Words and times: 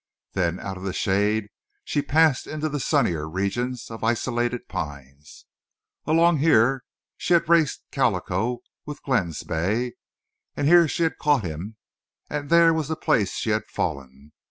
Then 0.33 0.59
out 0.59 0.77
of 0.77 0.83
the 0.83 0.93
shade 0.93 1.47
she 1.85 2.01
passed 2.01 2.47
into 2.47 2.67
the 2.69 2.79
sunnier 2.79 3.29
regions 3.29 3.91
of 3.91 4.03
isolated 4.03 4.67
pines. 4.67 5.45
Along 6.07 6.37
here 6.37 6.83
she 7.17 7.33
had 7.35 7.47
raced 7.47 7.83
Calico 7.91 8.61
with 8.83 9.03
Glenn's 9.03 9.43
bay; 9.43 9.93
and 10.57 10.67
here 10.67 10.87
she 10.87 11.03
had 11.03 11.19
caught 11.19 11.43
him, 11.43 11.75
and 12.31 12.49
there 12.49 12.73
was 12.73 12.87
the 12.87 12.95
place 12.95 13.33
she 13.35 13.51
had 13.51 13.67
fallen. 13.67 14.31